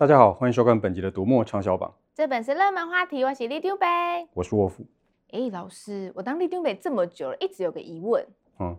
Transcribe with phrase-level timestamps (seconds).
[0.00, 1.92] 大家好，欢迎收看本集的读墨畅销榜。
[2.14, 3.86] 这本是热门话题，我是里长伯，
[4.32, 4.82] 我是沃夫。
[5.30, 8.26] 哎，老师，我当里长伯这么久了，一直有个疑问，
[8.60, 8.74] 嗯，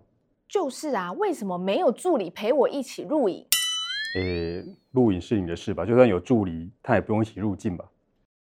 [0.50, 3.46] 就是啊，为什么没有助理陪我一起录影？
[4.16, 5.86] 诶，录影是你的事吧？
[5.86, 7.86] 就算有助理，他也不用一起入镜吧？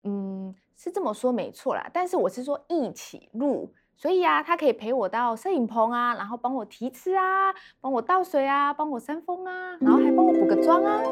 [0.04, 11.02] 嗯，是这么说没错啦，但是我是说一起录，所以啊，他可以陪我到摄影棚啊，然后帮我提吃啊，帮我倒水啊，帮我扇风啊，然后还帮我补个妆啊。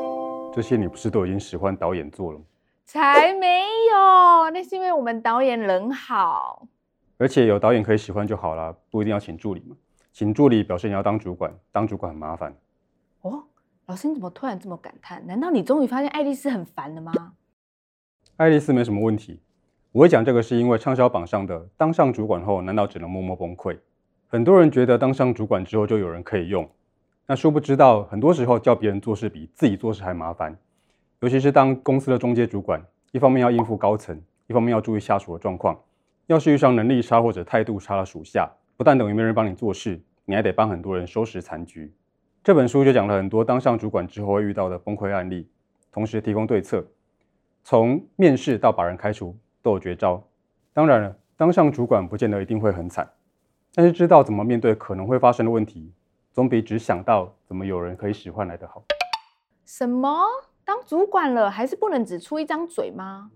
[0.56, 2.44] 这些你不是都已经使唤导演做了吗？
[2.86, 3.60] 才没
[3.92, 6.66] 有，那是因为我们导演人好，
[7.18, 9.76] 而且有导演可以使唤就好了，不一定要请助理嘛。
[10.14, 12.56] 请助理表示你要当主管，当主管很麻烦。
[13.20, 13.44] 哦，
[13.84, 15.26] 老师你怎么突然这么感叹？
[15.26, 17.12] 难道你终于发现爱丽丝很烦了吗？
[18.38, 19.42] 爱丽丝没什么问题，
[19.92, 23.78] 我会讲这个是因为畅销榜上的当上主管后，难道只能默默崩溃？
[24.26, 26.66] 很多人觉得当上主管之后就有人可以用，
[27.28, 30.56] 那殊不知道很多时候叫别人做事比自己做事还麻烦。
[31.20, 35.76] 尤其是当公司的中阶主管，一方面要应付高层，一方面要注意下属的状况。
[36.26, 41.92] 要是遇上能力差或者态度差的属下，不但等于没人帮你做事，你还得帮很多人收拾残局。
[42.44, 45.48] 这本书就讲了很多当上主管之后会遇到的崩溃案例，
[45.90, 46.86] 同时提供对策。
[47.64, 50.22] 从面试到把人开除都有绝招。
[50.72, 53.10] 当然了，当上主管不见得一定会很惨，
[53.74, 55.90] 但是知道怎么面对可能会发生的问题，
[56.36, 58.84] 总比只想到怎么有人可以使唤来的好。
[59.64, 60.20] 什么？
[60.66, 63.30] 当主管了，还是不能只出一张嘴吗？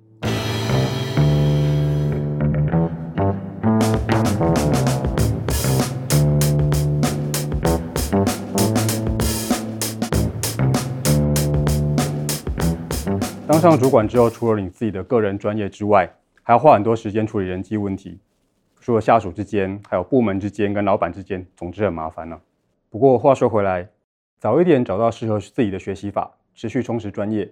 [13.47, 16.07] 当上主管之后，除了你自己的个人专业之外，
[16.43, 18.21] 还要花很多时间处理人际问题，
[18.79, 22.50] 除了下属之间，还有部门之间跟老板之间，总之很麻烦呢、啊。
[22.91, 23.89] 不过话说回来，
[24.41, 26.37] 早一点找到适合自己的学习法。
[26.53, 27.51] 持续充实专业，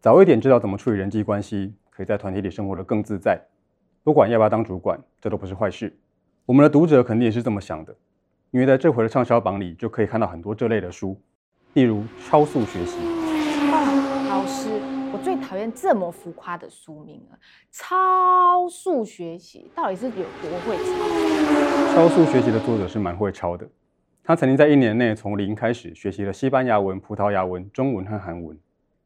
[0.00, 3.38] 早一点知道怎么处理人际关系，可以在团体里生活得更自在。
[4.02, 5.94] 不管要不要当主管，这都不是坏事。
[6.46, 7.94] 我们的读者肯定也是这么想的，
[8.50, 11.20] 因为在这回的畅销榜里就可以看到很多这类的书，
[11.74, 12.96] 例如超速学习。
[12.98, 14.70] 哦，老师，
[15.12, 17.38] 我最讨厌这么浮夸的书名了。
[17.70, 21.94] 超速学习到底是有多会抄？
[21.94, 23.68] 超速学习的作者是蛮会抄的。
[24.22, 28.56] 他曾经在一年内从零开始学习了西班牙文、葡萄牙文、中文和韩文，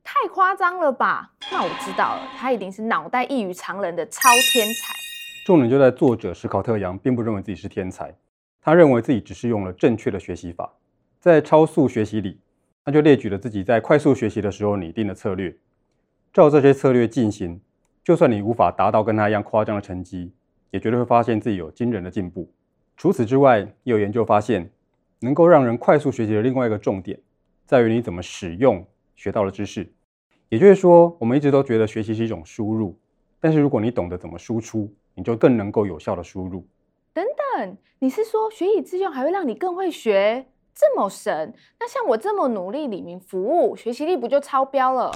[0.02, 1.32] 太夸张了吧？
[1.50, 4.92] 那我知道了，他一定是脑袋异于常人的超天才。
[5.46, 8.14] 重点就在作者史考特·杨并不认为自己是天才，
[8.60, 10.70] 他认为自己只是用了正确的学习法。
[11.20, 12.40] 在超速学习里，
[12.84, 15.56] 他就列举了自己在快速学习的时候拟定的策略，
[16.34, 17.60] 照这些策略进行，
[18.02, 20.34] 就算你无法达到跟他一样夸张的成绩，
[20.70, 22.52] 也绝对会发现自己有惊人的进步。
[22.96, 24.70] 除此之外，也有研究发现。
[25.24, 27.18] 能够让人快速学习的另外一个重点，
[27.64, 28.86] 在于你怎么使用
[29.16, 29.90] 学到的知识。
[30.50, 32.94] 也就是说，我们一直都觉得学习是一种输入，
[33.40, 36.68] 但是如果你懂得怎么输出，你就更能够有效的输入。
[37.14, 37.24] 等
[37.56, 40.44] 等，你是说学以致用还会让你更会学？
[40.74, 41.54] 这么神？
[41.80, 45.10] 那像我这么努力李明服务，学习力不就超标了？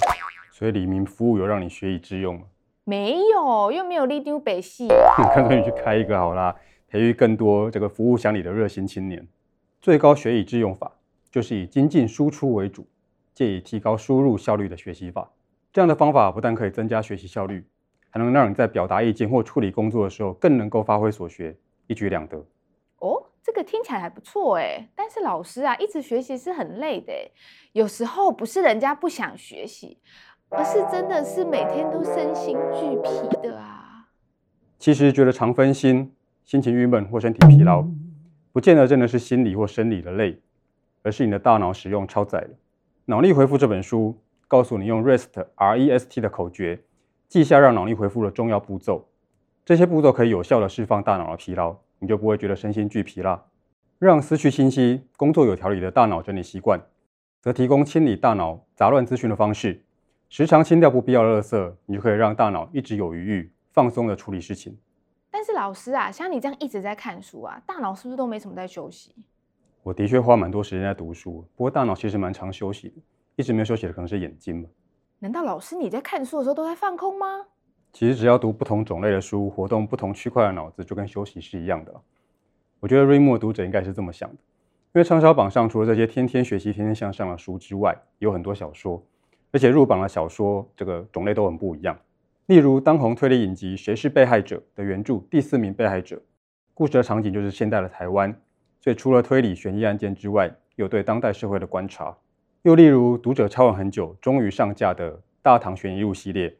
[0.51, 2.47] 所以李明服务有让你学以致用吗？
[2.83, 4.87] 没有，又没有里长伯系。
[5.35, 6.55] 干脆你去开一个好啦，
[6.87, 9.27] 培育更多这个服务乡里的热心青年。
[9.81, 10.91] 最高学以致用法
[11.31, 12.85] 就是以精进输出为主，
[13.33, 15.31] 借以提高输入效率的学习法。
[15.71, 17.63] 这样的方法不但可以增加学习效率，
[18.09, 21.55] 还能让你在表达意见或处理工作的时候更能够发挥所学，
[21.87, 22.37] 一举两得。
[22.97, 24.89] 哦，这个听起来还不错哎。
[24.95, 27.13] 但是老师啊，一直学习是很累的。
[27.71, 29.97] 有时候不是人家不想学习，
[30.49, 34.07] 而是真的是每天都身心俱疲的啊。
[34.77, 36.13] 其实觉得常分心、
[36.43, 37.85] 心情郁闷或身体疲劳。
[38.59, 40.37] 不见得真的是心理或生理的累，
[41.01, 42.49] 而是你的大脑使用超载了。
[43.05, 46.81] 脑力回复这本书告诉你用 REST R E S T 的口诀，
[47.29, 49.07] 记下让脑力回复的重要步骤。
[49.63, 53.45] 这些步骤可以有效的释放大脑的疲劳，你就不会觉得身心俱疲啦。
[53.97, 56.81] 让思绪清晰、工作有条理的大脑整理习惯，
[57.39, 59.81] 则提供清理大脑杂乱资讯的方式。
[60.27, 64.77] 时常清掉不必要的垃圾，你就可以让大脑一直有余裕，放松的处理事情。
[65.39, 69.15] 但是老师啊，像你这样一直在看书啊，大脑是不是都没什么在休息？
[69.83, 72.95] 我的确花蛮多时间在读书，不过大脑其实蛮常休息的，
[73.37, 74.67] 一直没有休息的可能是眼睛吧。
[75.19, 77.45] 难道老师你在看书的时候都在放空吗？
[77.93, 82.01] 其实只要读不同种类的书，活动不同区块的脑子，就跟休息是一样的。
[82.81, 89.01] 我觉得瑞墨读者应该是这么想的，因为畅销榜上除了这些天天学习、天天向上的书之外，有很多小说，
[89.53, 91.97] 而且入榜的小说这个种类都很不一样。
[92.49, 96.19] 例如当红推理影集《谁是被害者》的原著第四名被害者，
[96.73, 98.35] 故事的场景就是现代的台湾，
[98.79, 102.17] 所以除了推理悬疑案件之外，有对当代社会的观察。
[102.63, 106.57] 又例如读者敲完很久，终于上架的大唐悬疑录系列，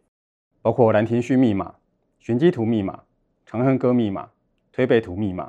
[0.62, 1.66] 包括《兰亭序密码》、
[2.20, 2.94] 《玄机图密码》、
[3.48, 4.26] 《长恨歌密码》、
[4.72, 5.46] 《推背图密码》，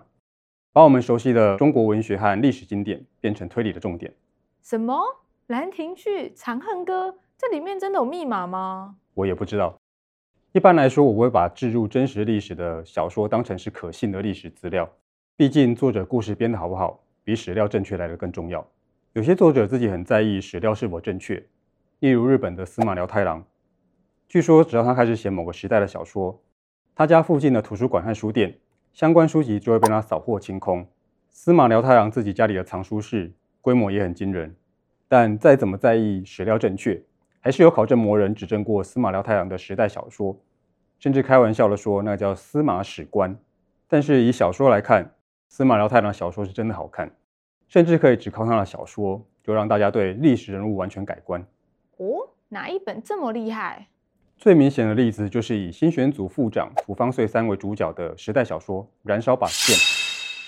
[0.73, 4.11] 把我们熟悉的中国文学和历史经典变成推理的重点。
[4.63, 4.95] 什么？
[5.49, 7.11] 《兰亭序》《长恨歌》？
[7.37, 8.97] 这里面真的有密码吗？
[9.13, 9.79] 我也不知道。
[10.53, 14.91] 一般来说，我会把置入真实历史的小说当成是可信的历史资料。
[15.37, 18.67] 毕竟，作者故事编得好不好，比史料正确来得更重要。
[19.13, 21.41] 有些作者自己很在意史料是否正确，
[22.01, 23.45] 例如日本的司马辽太郎。
[24.29, 26.43] 据说，只要他开始写某个时代的小说，
[26.97, 28.59] 他家附近的图书馆和书店
[28.93, 30.85] 相关书籍就会被他扫货清空。
[31.31, 34.57] 司马辽太郎自己家里的藏书室规模也很惊人，
[35.07, 37.01] 但再怎么在意史料正确，
[37.41, 40.39] 还是有考证魔人指证过司马辽太郎的时代小说，
[40.99, 43.37] 甚至开玩笑的说那叫司马史观。
[43.89, 45.15] 但是以小说来看，
[45.49, 47.11] 司马辽太郎小说是真的好看，
[47.67, 51.41] 甚至可以只靠他的小说就让大家对历史人物完全改观。
[51.97, 53.89] 哦，哪一本这么厉害？
[54.37, 59.77] 最明显的例子就是以新选组副长土方岁三为主角的时代小说《燃烧吧剑》。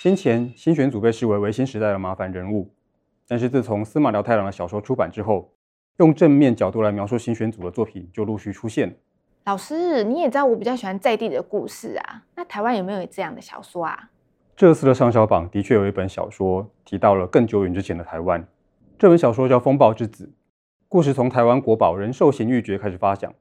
[0.02, 2.70] 先前新选组被视为维新时代的麻烦人物，
[3.26, 5.52] 但是自从司马辽太郎的小说出版之后，
[6.02, 8.92] 用正面角度来描述新选组的作品就陆续出现。
[9.44, 12.24] 老师，你也知道我比较喜欢在地的故事啊。
[12.34, 14.10] 那台湾有没有这样的小说啊？
[14.56, 18.44] 这次的畅销榜的确有一本小说提到了更久远之前的台湾。
[18.98, 20.26] 这本小说叫《风暴之子》，
[20.88, 23.32] 故事从台湾国宝仁寿行玉珏开始发想，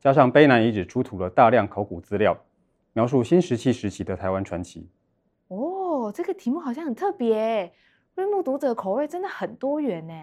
[0.00, 2.34] 加上卑南遗址出土了大量考古资料，
[2.94, 4.88] 描述新石器时期的台湾传奇。
[5.48, 7.70] 哦，这个题目好像很特别。
[8.14, 10.14] 瑞木读者口味真的很多元呢。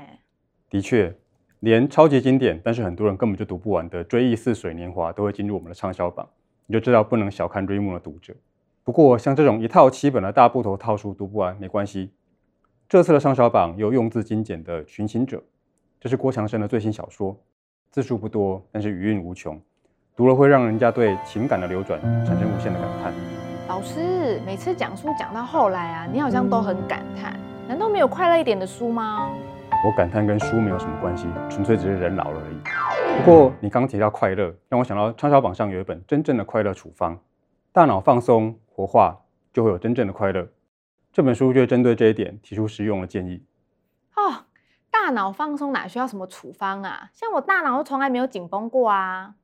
[0.67, 1.15] 的确。
[1.61, 6.27] 连超级经典，但是很多人根本就读不完的《追忆似水年华》都会进入我们的畅销榜，
[6.67, 8.33] 你就知道不能小看追梦的读者。
[8.83, 12.11] 不过，像这种一套七本的大部头套书读不完没关系。
[12.87, 15.37] 这次的畅销榜有用字精简的《寻情者》，
[15.99, 17.35] 这是郭强生的最新小说，
[17.89, 19.59] 字数不多，但是余韵无穷，
[20.15, 23.13] 读了会让人家对情感的流转产生无限的感叹。
[23.67, 29.31] 老师，每次讲书讲到后来啊，你好像都很感叹，难道没有快乐一点的书吗？
[29.85, 33.19] 我感叹跟书没有什么关系，纯粹只是人老了而已。
[33.19, 37.19] 不过你刚提到快乐，让我想到畅销榜上有一本真正的快乐处方，
[37.71, 39.21] 大脑放松活化
[39.53, 40.47] 就会有真正的快乐。
[41.13, 43.45] 这本书就针对这一点提出实用的建议。
[44.15, 44.45] 哦，
[44.89, 47.09] 大脑放松哪需要什么处方啊？
[47.13, 49.35] 像我大脑都从来没有紧绷过啊。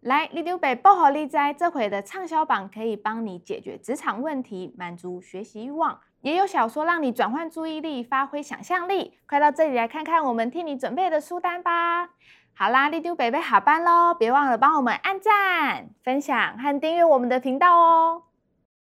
[0.00, 6.00] 来，里长伯报好利哉，这回的畅销榜可以帮你解决职场问题，满足学习欲望。
[6.26, 9.16] 也有小说让你转换注意力，发挥想象力。
[9.28, 12.08] 快到这里来看看我们替你准备的书单吧！
[12.52, 18.24] 好啦，里长伯要下班喽，别忘了帮我们按赞、分享和订阅我们的频道哦。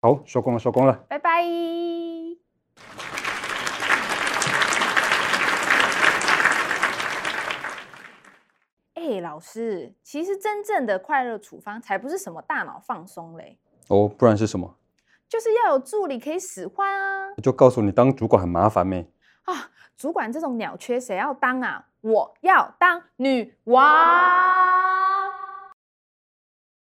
[0.01, 1.43] 好，收工了，收工了，拜拜。
[8.93, 13.59] 哎，老师，其实真正的快乐处方才不是什么大脑放松嘞。
[13.89, 14.73] 哦，不然是什么？
[15.29, 17.29] 就是要有助理可以使唤啊！
[17.43, 19.11] 就告诉你当主管很麻烦咩？
[19.43, 21.87] 啊，主管这种鸟缺谁要当啊？
[22.01, 25.16] 我要当女王。